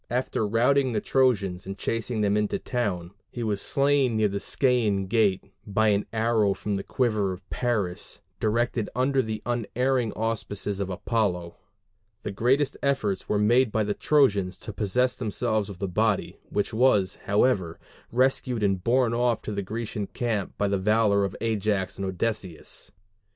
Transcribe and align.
After 0.09 0.47
routing 0.47 0.93
the 0.93 0.99
Trojans 0.99 1.67
and 1.67 1.77
chasing 1.77 2.21
them 2.21 2.35
into 2.35 2.55
the 2.55 2.63
town, 2.63 3.11
he 3.29 3.43
was 3.43 3.61
slain 3.61 4.17
near 4.17 4.29
the 4.29 4.39
Scæan 4.39 5.07
gate 5.07 5.43
by 5.67 5.89
an 5.89 6.07
arrow 6.11 6.55
from 6.55 6.73
the 6.73 6.81
quiver 6.83 7.31
of 7.33 7.47
Paris, 7.51 8.19
directed 8.39 8.89
under 8.95 9.21
the 9.21 9.43
unerring 9.45 10.11
auspices 10.13 10.79
of 10.79 10.89
Apollo. 10.89 11.55
The 12.23 12.31
greatest 12.31 12.77
efforts 12.81 13.29
were 13.29 13.37
made 13.37 13.71
by 13.71 13.83
the 13.83 13.93
Trojans 13.93 14.57
to 14.57 14.73
possess 14.73 15.15
themselves 15.15 15.69
of 15.69 15.77
the 15.77 15.87
body, 15.87 16.39
which 16.49 16.73
was, 16.73 17.19
however, 17.27 17.77
rescued 18.11 18.63
and 18.63 18.83
borne 18.83 19.13
off 19.13 19.43
to 19.43 19.51
the 19.51 19.61
Grecian 19.61 20.07
camp 20.07 20.57
by 20.57 20.67
the 20.67 20.79
valor 20.79 21.23
of 21.23 21.35
Ajax 21.41 21.97
and 21.97 22.05
Odysseus. 22.07 22.91